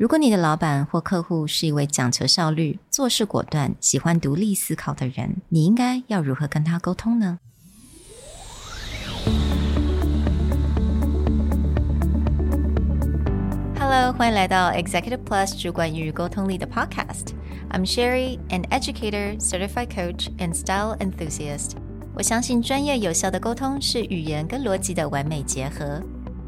[0.00, 7.37] 如果你的老板或客户是一位讲求效率、做事果断、喜欢独立思考的人，你应该要如何跟他沟通呢？
[13.77, 21.73] Hello，欢迎来到 Executive Plus 主管与沟通力的 Podcast。I'm Sherry, an educator, certified coach, and style enthusiast.
[22.15, 26.01] 我相信专业有效的沟通是语言跟逻辑的完美结合。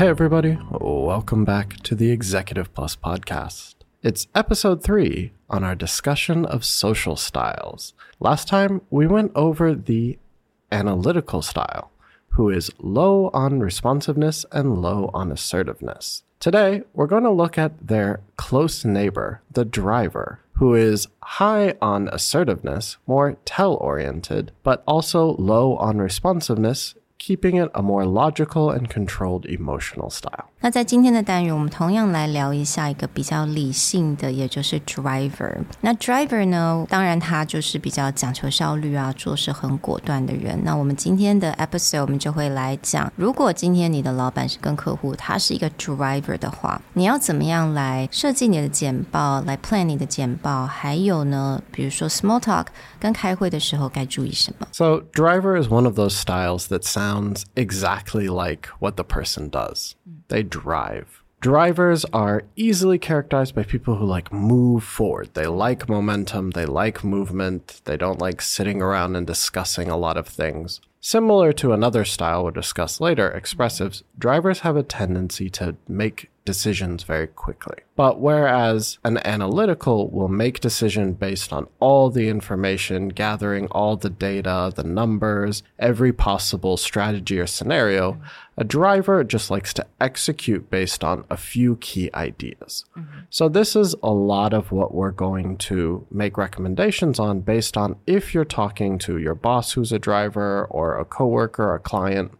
[0.00, 3.74] Hey, everybody, welcome back to the Executive Plus podcast.
[4.02, 7.92] It's episode three on our discussion of social styles.
[8.18, 10.18] Last time we went over the
[10.72, 11.90] analytical style,
[12.28, 16.22] who is low on responsiveness and low on assertiveness.
[16.38, 22.08] Today, we're going to look at their close neighbor, the driver, who is high on
[22.08, 28.87] assertiveness, more tell oriented, but also low on responsiveness keeping it a more logical and
[28.87, 30.45] controlled emotional style.
[30.59, 35.55] 那在今天的单元，我们同样来聊一下一个比较理性的，也就是 driver。
[35.81, 40.59] 那 driver 呢，当然他就是比较讲求效率啊，做事很果断的人。
[40.63, 50.65] 那我们今天的 episode 我们就会来讲，如果今天你的老板是跟客户，他是一个 driver 的话，你要怎么样来设计你的简报，来 plan 你的简报？
[50.65, 52.65] 还有呢，比如说 small talk
[52.99, 54.67] 跟开会的时候该注意什么？
[54.71, 57.05] So driver is one of those styles that sounds
[57.56, 59.96] exactly like what the person does.
[60.28, 61.22] They drive.
[61.40, 65.30] Drivers are easily characterized by people who like move forward.
[65.32, 70.18] They like momentum, they like movement, they don't like sitting around and discussing a lot
[70.18, 70.82] of things.
[71.00, 77.02] Similar to another style we'll discuss later, expressives, drivers have a tendency to make decisions
[77.04, 77.78] very quickly.
[77.96, 84.10] But whereas an analytical will make decision based on all the information, gathering all the
[84.10, 88.20] data, the numbers, every possible strategy or scenario,
[88.56, 92.84] a driver just likes to execute based on a few key ideas.
[92.96, 93.20] Mm-hmm.
[93.30, 97.96] So this is a lot of what we're going to make recommendations on based on
[98.06, 102.32] if you're talking to your boss who's a driver or a coworker or a client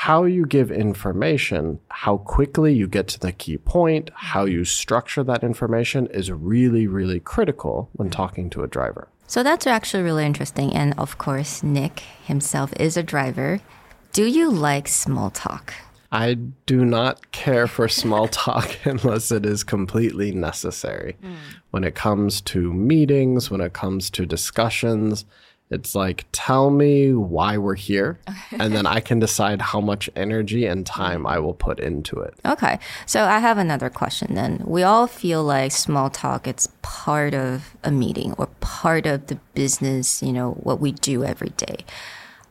[0.00, 5.24] how you give information, how quickly you get to the key point, how you structure
[5.24, 9.08] that information is really, really critical when talking to a driver.
[9.26, 10.74] So that's actually really interesting.
[10.74, 13.58] And of course, Nick himself is a driver.
[14.12, 15.72] Do you like small talk?
[16.12, 16.34] I
[16.66, 21.16] do not care for small talk unless it is completely necessary.
[21.24, 21.36] Mm.
[21.70, 25.24] When it comes to meetings, when it comes to discussions,
[25.69, 28.19] it's like, tell me why we're here,
[28.59, 32.33] and then I can decide how much energy and time I will put into it.
[32.45, 32.77] Okay.
[33.05, 34.63] So I have another question then.
[34.65, 39.39] We all feel like small talk, it's part of a meeting or part of the
[39.53, 41.85] business, you know, what we do every day.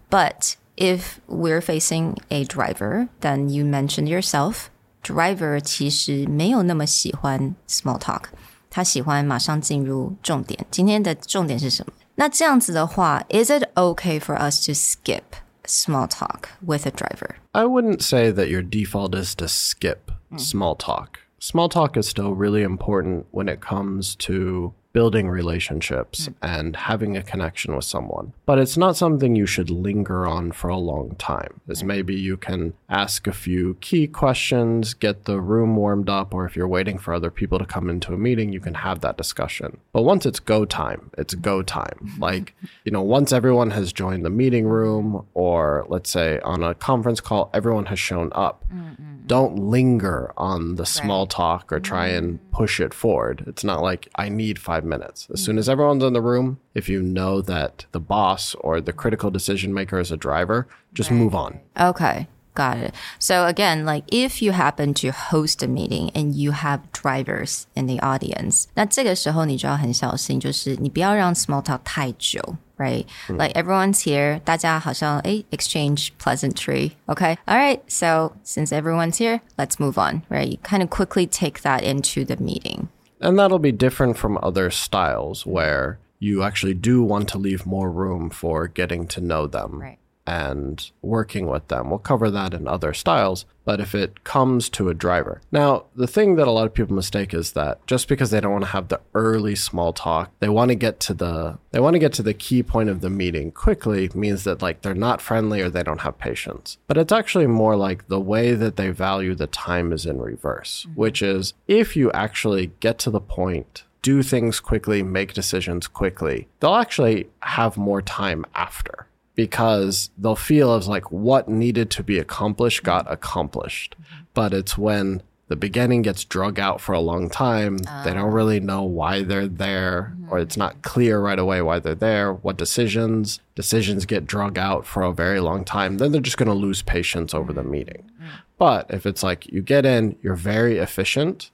[0.09, 4.71] But if we're facing a driver, then you mentioned yourself,
[5.03, 8.31] driver 其实没有那么喜欢 small talk，
[8.71, 10.65] 他喜欢马上进入重点。
[10.71, 11.93] 今天的重点是什么？
[12.17, 15.23] 那这样子的话，is it okay for us to skip
[15.65, 17.37] small talk with a driver?
[17.53, 20.39] I wouldn't say that your default is to skip mm.
[20.39, 21.21] small talk.
[21.39, 26.34] Small talk is still really important when it comes to building relationships mm.
[26.42, 28.32] and having a connection with someone.
[28.46, 31.60] But it's not something you should linger on for a long time.
[31.68, 36.46] As maybe you can ask a few key questions, get the room warmed up, or
[36.46, 39.18] if you're waiting for other people to come into a meeting, you can have that
[39.18, 39.80] discussion.
[39.92, 42.14] But once it's go time, it's go time.
[42.18, 46.74] like, you know, once everyone has joined the meeting room, or let's say on a
[46.74, 48.64] conference call, everyone has shown up.
[48.74, 51.30] Mm-hmm don't linger on the small right.
[51.30, 52.52] talk or try and mm.
[52.52, 53.44] push it forward.
[53.48, 55.28] It's not like I need five minutes.
[55.33, 55.72] As soon as mm-hmm.
[55.72, 59.98] everyone's in the room, if you know that the boss or the critical decision maker
[59.98, 61.19] is a driver, just right.
[61.19, 61.60] move on.
[61.78, 62.27] Okay.
[62.53, 62.95] Got it.
[63.21, 67.87] So again, like if you happen to host a meeting and you have drivers in
[67.87, 72.57] the audience，那这个时候你就要很小心，就是你不要让 small talk 太久。
[72.81, 73.07] right?
[73.28, 73.37] Mm.
[73.37, 76.92] Like everyone's here, 大家好像 exchange pleasantry.
[77.07, 77.37] Okay.
[77.47, 77.81] All right.
[77.87, 80.48] So since everyone's here, let's move on, right?
[80.48, 82.89] You kind of quickly take that into the meeting.
[83.26, 87.90] And that'll be different from other styles where you actually do want to leave more
[87.90, 89.82] room for getting to know them.
[89.82, 89.98] Right.
[90.28, 91.90] And working with them.
[91.90, 93.46] We'll cover that in other styles.
[93.64, 96.96] But if it comes to a driver, now the thing that a lot of people
[96.96, 100.50] mistake is that just because they don't want to have the early small talk, they
[100.50, 103.10] want to get to the they want to get to the key point of the
[103.10, 106.78] meeting quickly means that like they're not friendly or they don't have patience.
[106.88, 110.86] But it's actually more like the way that they value the time is in reverse,
[110.88, 111.00] mm-hmm.
[111.00, 116.48] which is if you actually get to the point do things quickly, make decisions quickly,
[116.60, 122.17] they'll actually have more time after because they'll feel as like what needed to be
[122.17, 123.96] accomplished got accomplished.
[124.02, 124.23] Mm-hmm.
[124.34, 128.34] But it's when the beginning gets drug out for a long time, they don't ah.
[128.34, 130.82] really know why they're there, or it's not mm-hmm.
[130.82, 135.40] clear right away why they're there, what decisions, decisions get drug out for a very
[135.40, 137.72] long time, then they're just going to lose patience over the mm-hmm.
[137.72, 138.11] meeting.
[138.58, 141.52] But if it's like you get in, you're very efficient,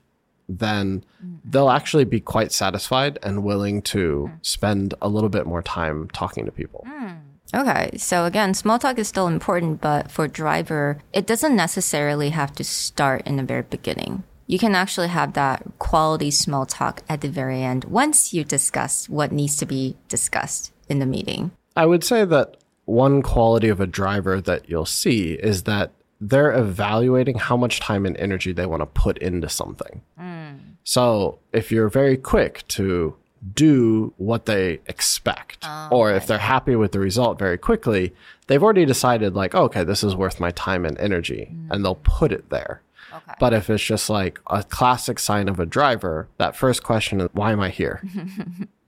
[0.48, 1.04] then
[1.44, 6.44] they'll actually be quite satisfied and willing to spend a little bit more time talking
[6.46, 6.86] to people.
[6.88, 7.14] Hmm.
[7.54, 12.52] Okay, so again, small talk is still important, but for driver, it doesn't necessarily have
[12.54, 14.22] to start in the very beginning.
[14.46, 19.08] You can actually have that quality small talk at the very end once you discuss
[19.08, 21.52] what needs to be discussed in the meeting.
[21.76, 26.52] I would say that one quality of a driver that you'll see is that they're
[26.52, 30.02] evaluating how much time and energy they want to put into something.
[30.18, 30.58] Mm.
[30.84, 33.16] So if you're very quick to
[33.54, 38.14] do what they expect, oh, or if they're happy with the result very quickly,
[38.46, 41.70] they've already decided, like, oh, okay, this is worth my time and energy, mm.
[41.70, 42.82] and they'll put it there.
[43.12, 43.34] Okay.
[43.38, 47.28] But if it's just like a classic sign of a driver, that first question is,
[47.32, 48.02] why am I here?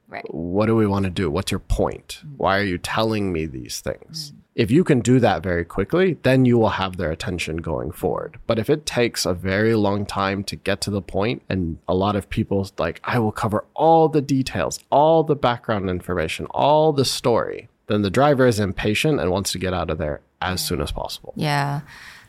[0.06, 0.32] Right.
[0.32, 1.28] What do we want to do?
[1.28, 2.20] What's your point?
[2.24, 2.34] Mm.
[2.36, 4.30] Why are you telling me these things?
[4.30, 7.91] Mm If you can do that very quickly, then you will have their attention going
[7.91, 8.37] forward.
[8.45, 11.93] But if it takes a very long time to get to the point, and a
[11.95, 16.91] lot of people like, I will cover all the details, all the background information, all
[16.91, 20.59] the story, then the driver is impatient and wants to get out of there as
[20.61, 21.33] soon as possible.
[21.37, 21.81] Yeah.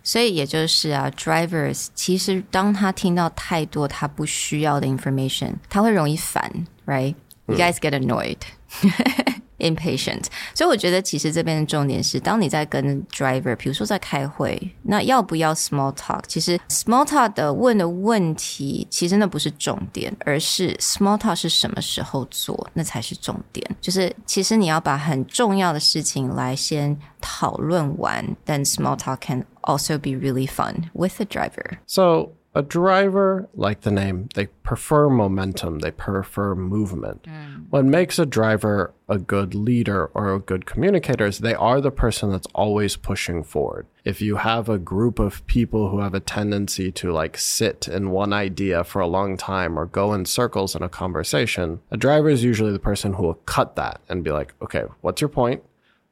[0.03, 8.39] 所以也就是啊，drivers 其实当他听到太多他不需要的 information，他会容易烦，right？You guys get annoyed.
[9.59, 10.25] Impatient，
[10.55, 16.23] 所以我觉得其实这边的重点是，当你在跟 driver，比如说在开会，那要不要 small talk？
[16.27, 23.77] 其实 small talk 的问的问题，其实那不是重点，而是 small talk 是什么时候做，那才是重点。
[23.83, 31.77] 就是其实你要把很重要的事情来先讨论完，then small talk can also be really fun with the driver.
[31.87, 37.24] So, a driver, like the name, they prefer momentum, they prefer movement.
[37.24, 37.66] Mm.
[37.70, 41.92] What makes a driver a good leader or a good communicator is they are the
[41.92, 43.88] person that's always pushing forward.
[44.06, 48.12] If you have a group of people who have a tendency to like sit in
[48.12, 52.30] one idea for a long time or go in circles in a conversation, a driver
[52.30, 55.62] is usually the person who will cut that and be like, okay, what's your point?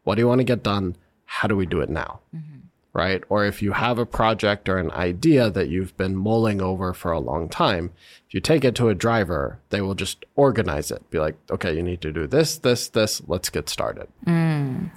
[0.03, 0.97] What do you want to get done?
[1.23, 2.19] How do we do it now?
[2.35, 2.59] Mm-hmm.
[2.93, 3.23] Right?
[3.29, 7.11] Or if you have a project or an idea that you've been mulling over for
[7.11, 7.91] a long time,
[8.32, 11.02] if you take it to a driver, they will just organize it.
[11.10, 13.22] Be like, okay, you need to do this, this, this.
[13.26, 14.08] Let's get started.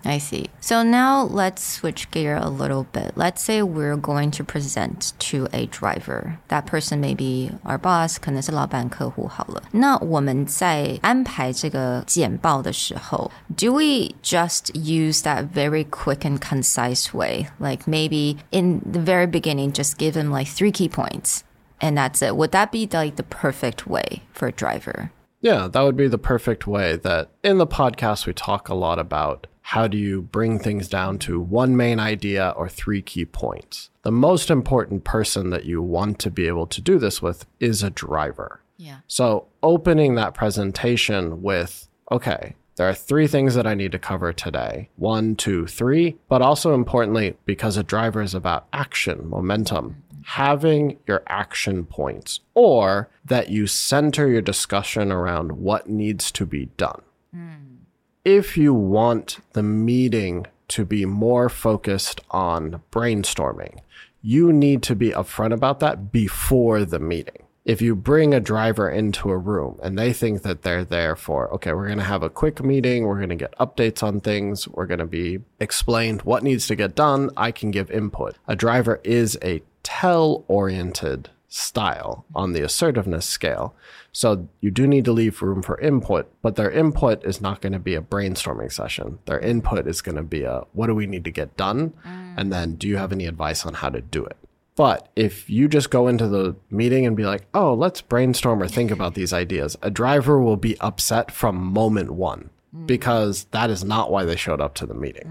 [0.03, 0.49] I see.
[0.59, 3.13] So now let's switch gear a little bit.
[3.15, 6.39] Let's say we're going to present to a driver.
[6.49, 9.63] That person may be our boss, 可能是老板、客户好了。
[9.71, 17.47] 那我们在安排这个简报的时候，do we just use that very quick and concise way?
[17.59, 21.41] Like maybe in the very beginning, just give them like three key points,
[21.80, 22.36] and that's it.
[22.36, 25.12] Would that be like the perfect way for a driver?
[25.40, 28.98] Yeah, that would be the perfect way that in the podcast we talk a lot
[28.98, 33.90] about how do you bring things down to one main idea or three key points.
[34.02, 37.82] The most important person that you want to be able to do this with is
[37.82, 38.60] a driver.
[38.76, 38.98] Yeah.
[39.08, 44.32] So, opening that presentation with, okay, there are three things that I need to cover
[44.32, 46.16] today one, two, three.
[46.28, 53.08] But also importantly, because a driver is about action, momentum, having your action points or
[53.24, 57.00] that you center your discussion around what needs to be done.
[57.32, 57.76] Hmm.
[58.24, 63.78] If you want the meeting to be more focused on brainstorming,
[64.20, 68.88] you need to be upfront about that before the meeting if you bring a driver
[68.88, 72.22] into a room and they think that they're there for, okay, we're going to have
[72.22, 76.22] a quick meeting, we're going to get updates on things, we're going to be explained
[76.22, 78.36] what needs to get done, I can give input.
[78.46, 83.72] A driver is a tell oriented style on the assertiveness scale.
[84.10, 87.72] So you do need to leave room for input, but their input is not going
[87.72, 89.20] to be a brainstorming session.
[89.26, 91.90] Their input is going to be a what do we need to get done?
[92.04, 92.34] Mm.
[92.36, 94.36] And then do you have any advice on how to do it?
[94.74, 98.68] But if you just go into the meeting and be like, oh, let's brainstorm or
[98.68, 102.50] think about these ideas, a driver will be upset from moment one
[102.87, 105.27] because that is not why they showed up to the meeting.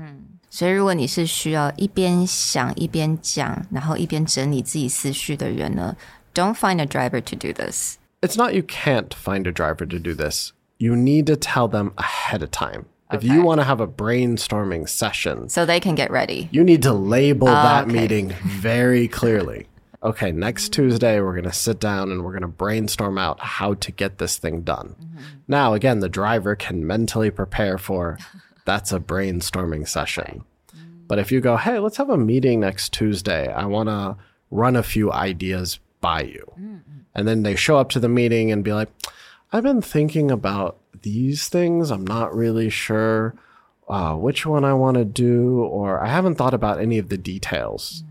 [0.50, 5.96] 所以如果你是需要一边想一边讲，然后一边整理自己思绪的人呢，
[6.34, 7.96] Don't find a driver to do this.
[8.20, 10.52] It's not you can't find a driver to do this.
[10.78, 12.87] You need to tell them ahead of time.
[13.12, 16.49] If you want to have a brainstorming session, So they can get ready.
[16.52, 17.92] you need to label that okay.
[17.92, 19.66] meeting very clearly.
[20.05, 23.74] Okay, next Tuesday, we're going to sit down and we're going to brainstorm out how
[23.74, 24.95] to get this thing done.
[25.47, 28.19] Now, again, the driver can mentally prepare for
[28.65, 30.43] that's a brainstorming session.
[31.07, 34.15] But if you go, hey, let's have a meeting next Tuesday, I want to
[34.51, 36.45] run a few ideas by you.
[37.15, 38.89] And then they show up to the meeting and be like,
[39.51, 41.89] I've been thinking about these things.
[41.89, 43.33] I'm not really sure
[43.88, 47.17] uh, which one I want to do, or I haven't thought about any of the
[47.17, 48.03] details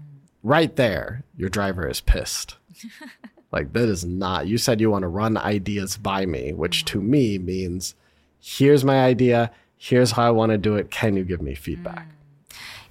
[0.43, 2.55] Right there, your driver is pissed.
[3.51, 7.01] like, that is not, you said you want to run ideas by me, which to
[7.01, 7.95] me means
[8.39, 10.91] here's my idea, here's how I want to do it.
[10.91, 12.05] Can you give me feedback?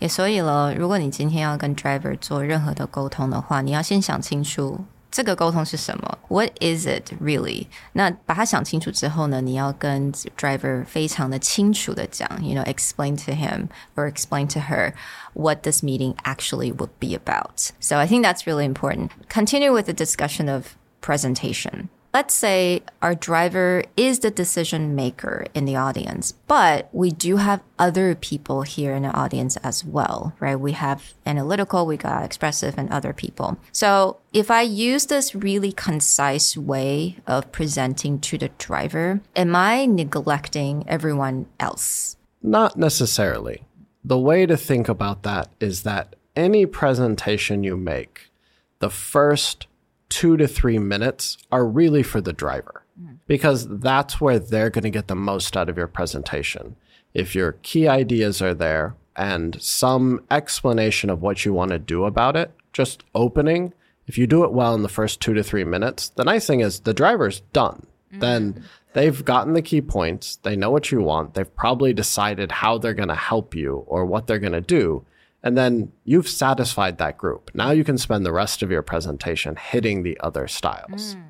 [0.00, 7.66] 也所以了，如果你今天要跟 driver 做任何的沟通的话，你要先想清楚 这个沟通是什么，What is it really？
[7.94, 14.92] 那把它想清楚之后呢，你要跟 driver 非常的清楚的讲，you know explain to him or explain to her
[15.32, 17.70] what this meeting actually would be about.
[17.80, 19.10] So I think that's really important.
[19.28, 21.88] Continue with the discussion of presentation.
[22.13, 27.63] Let's say our driver is the decision maker in the audience, but we do have
[27.79, 30.55] other people here in the audience as well, right?
[30.55, 33.57] We have analytical, we got expressive, and other people.
[33.71, 39.87] So if I use this really concise way of presenting to the driver, am I
[39.87, 42.15] neglecting everyone else?
[42.43, 43.63] Not necessarily.
[44.05, 48.29] The way to think about that is that any presentation you make,
[48.77, 49.65] the first
[50.13, 53.17] two to three minutes are really for the driver mm.
[53.25, 56.75] because that's where they're going to get the most out of your presentation.
[57.15, 62.05] If your key ideas are there and some explanation of what you want to do
[62.05, 63.73] about it, just opening,
[64.05, 66.59] if you do it well in the first two to three minutes, the nice thing
[66.59, 67.87] is the driver's done.
[68.13, 68.19] Mm.
[68.19, 72.77] Then they've gotten the key points, they know what you want, they've probably decided how
[72.77, 75.07] they're going to help you or what they're going to do.
[75.43, 77.51] And then you've satisfied that group.
[77.53, 81.13] Now you can spend the rest of your presentation hitting the other styles.
[81.13, 81.21] Hmm.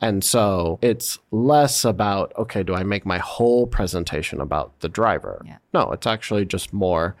[0.00, 5.42] And so it's less about, okay, do I make my whole presentation about the driver?
[5.46, 5.58] Yeah.
[5.72, 7.16] No, it's actually just more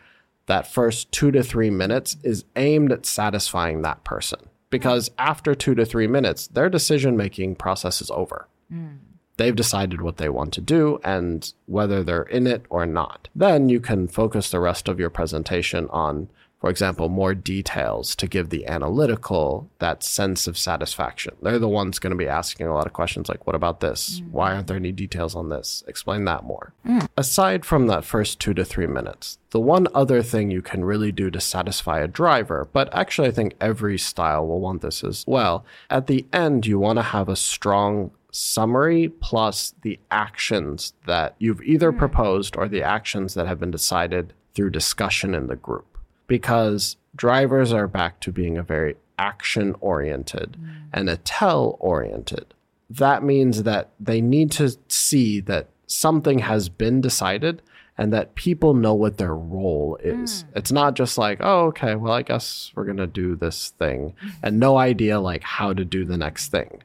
[0.46, 4.40] that first two to three minutes is aimed at satisfying that person.
[4.68, 5.14] Because hmm.
[5.18, 8.48] after two to three minutes, their decision making process is over.
[8.68, 8.96] Hmm.
[9.36, 13.28] They've decided what they want to do and whether they're in it or not.
[13.34, 16.28] Then you can focus the rest of your presentation on,
[16.60, 21.34] for example, more details to give the analytical that sense of satisfaction.
[21.42, 24.20] They're the ones going to be asking a lot of questions like, what about this?
[24.20, 24.30] Mm.
[24.30, 25.82] Why aren't there any details on this?
[25.88, 26.72] Explain that more.
[26.86, 27.08] Mm.
[27.16, 31.10] Aside from that first two to three minutes, the one other thing you can really
[31.10, 35.24] do to satisfy a driver, but actually, I think every style will want this as
[35.26, 35.64] well.
[35.90, 41.62] At the end, you want to have a strong summary plus the actions that you've
[41.62, 41.98] either hmm.
[41.98, 45.98] proposed or the actions that have been decided through discussion in the group.
[46.26, 50.70] Because drivers are back to being a very action oriented hmm.
[50.92, 52.54] and a tell oriented.
[52.90, 57.62] That means that they need to see that something has been decided
[57.98, 60.42] and that people know what their role is.
[60.42, 60.58] Hmm.
[60.58, 64.14] It's not just like, oh, okay, well, I guess we're going to do this thing
[64.42, 66.82] and no idea like how to do the next thing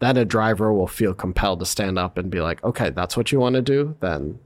[0.00, 3.30] then a driver will feel compelled to stand up and be like, okay, that's what
[3.32, 3.94] you want to do.
[4.00, 4.38] Then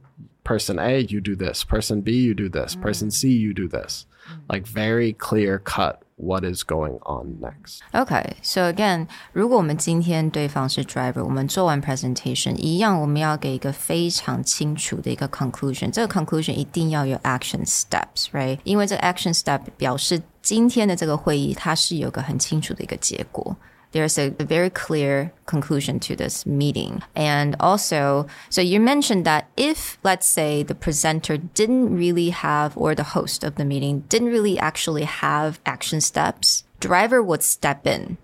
[0.45, 1.65] person A, you do this.
[1.65, 2.77] Person B, you do this.
[2.77, 4.07] Person C, you do this.
[4.49, 7.83] Like very clear cut what is going on next.
[7.95, 15.91] Okay, so again，如果我们今天对方是 driver，我们做完 presentation 一样，我们要给一个非常清楚的一个 conclusion。
[15.91, 18.59] 这个 conclusion 一定要有 action steps，right？
[18.65, 23.57] 因为这个 action step 表示今天的这个会议它是有个很清楚的一个结果。
[23.92, 27.04] There's a, a very clear conclusion to this meeting.
[27.16, 32.96] And also, so you mentioned that if, let's say, the presenter didn't really have, or
[32.96, 38.18] the host of the meeting didn't really actually have action steps, driver would step in,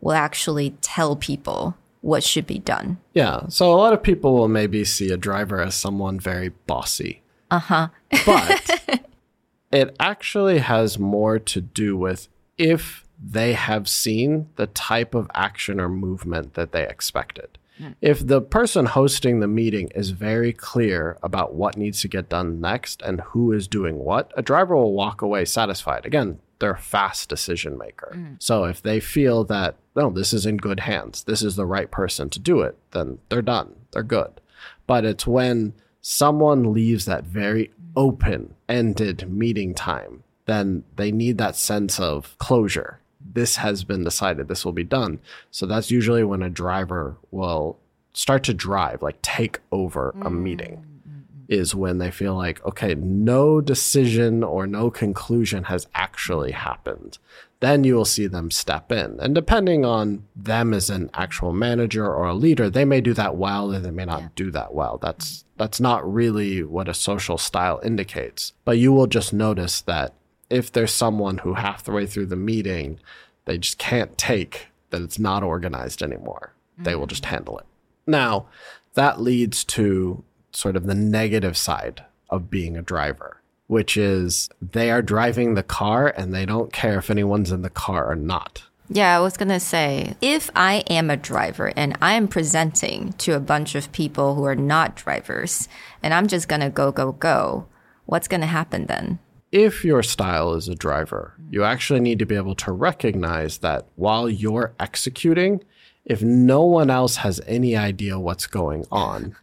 [0.00, 2.98] will actually tell people what should be done.
[3.12, 3.42] Yeah.
[3.48, 7.22] So a lot of people will maybe see a driver as someone very bossy.
[7.50, 7.88] Uh huh.
[8.24, 9.04] But
[9.72, 15.80] it actually has more to do with if they have seen the type of action
[15.80, 17.58] or movement that they expected.
[18.00, 22.60] If the person hosting the meeting is very clear about what needs to get done
[22.60, 26.04] next and who is doing what, a driver will walk away satisfied.
[26.04, 28.12] Again, they're a fast decision maker.
[28.14, 28.36] Mm.
[28.38, 31.90] So if they feel that, no, this is in good hands, this is the right
[31.90, 33.74] person to do it, then they're done.
[33.92, 34.40] They're good.
[34.86, 35.72] But it's when
[36.02, 43.00] someone leaves that very open ended meeting time, then they need that sense of closure.
[43.20, 45.20] This has been decided, this will be done.
[45.50, 47.78] So that's usually when a driver will
[48.12, 51.22] start to drive, like take over a mm, meeting, mm, mm.
[51.48, 57.18] is when they feel like, okay, no decision or no conclusion has actually happened.
[57.60, 59.20] Then you will see them step in.
[59.20, 63.36] And depending on them as an actual manager or a leader, they may do that
[63.36, 64.98] well or they may not do that well.
[65.00, 68.54] That's that's not really what a social style indicates.
[68.64, 70.14] But you will just notice that
[70.50, 72.98] if there's someone who half the way through the meeting,
[73.44, 76.52] they just can't take that it's not organized anymore.
[76.78, 77.28] They will just mm.
[77.28, 77.66] handle it.
[78.06, 78.46] Now,
[78.94, 84.90] that leads to sort of the negative side of being a driver, which is they
[84.90, 88.64] are driving the car and they don't care if anyone's in the car or not.
[88.88, 93.12] Yeah, I was going to say if I am a driver and I am presenting
[93.18, 95.68] to a bunch of people who are not drivers
[96.02, 97.66] and I'm just going to go, go, go,
[98.06, 99.20] what's going to happen then?
[99.52, 103.86] If your style is a driver, you actually need to be able to recognize that
[103.96, 105.64] while you're executing,
[106.04, 109.34] if no one else has any idea what's going on,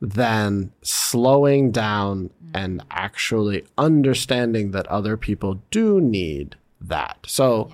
[0.00, 7.18] then slowing down and actually understanding that other people do need that.
[7.26, 7.70] So,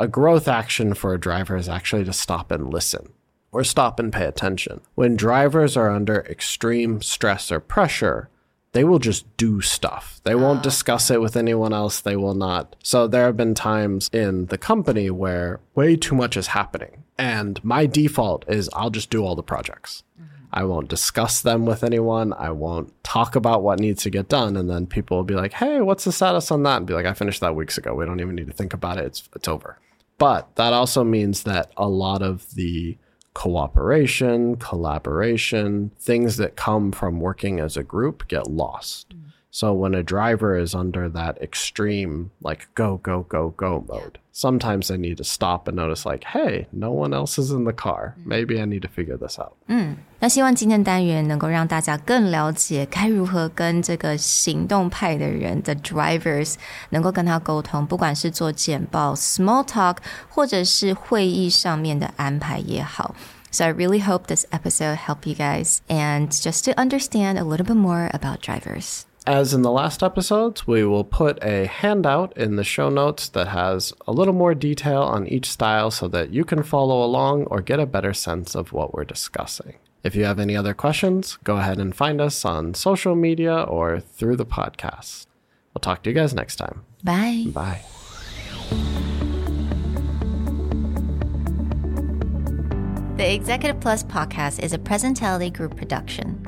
[0.00, 3.12] a growth action for a driver is actually to stop and listen
[3.52, 4.80] or stop and pay attention.
[4.94, 8.28] When drivers are under extreme stress or pressure,
[8.72, 10.20] they will just do stuff.
[10.24, 10.62] They won't ah.
[10.62, 12.00] discuss it with anyone else.
[12.00, 12.76] They will not.
[12.82, 17.04] So there have been times in the company where way too much is happening.
[17.16, 20.04] And my default is I'll just do all the projects.
[20.20, 20.44] Mm-hmm.
[20.52, 22.32] I won't discuss them with anyone.
[22.32, 24.56] I won't talk about what needs to get done.
[24.56, 26.76] And then people will be like, hey, what's the status on that?
[26.78, 27.94] And be like, I finished that weeks ago.
[27.94, 29.06] We don't even need to think about it.
[29.06, 29.78] It's, it's over.
[30.18, 32.98] But that also means that a lot of the
[33.38, 39.14] cooperation, collaboration, things that come from working as a group get lost.
[39.55, 44.87] So when a driver is under that extreme, like go, go, go, go mode, sometimes
[44.87, 48.15] they need to stop and notice, like, hey, no one else is in the car.
[48.25, 49.53] Maybe I need to figure this out.
[50.17, 56.55] 那希望今天单元能够让大家更了解该如何跟这个行动派的人的 drivers
[56.89, 59.97] 能够跟他沟通，不管是做简报、small talk，
[60.29, 63.13] 或者是会议上面的安排也好。
[63.51, 67.75] So I really hope this episode helped you guys and just to understand a little bit
[67.75, 69.03] more about drivers.
[69.28, 73.48] As in the last episodes, we will put a handout in the show notes that
[73.48, 77.60] has a little more detail on each style so that you can follow along or
[77.60, 79.74] get a better sense of what we're discussing.
[80.02, 84.00] If you have any other questions, go ahead and find us on social media or
[84.00, 85.26] through the podcast.
[85.74, 86.86] We'll talk to you guys next time.
[87.04, 87.48] Bye.
[87.48, 87.82] Bye.
[93.18, 96.47] The Executive Plus podcast is a Presentality Group production,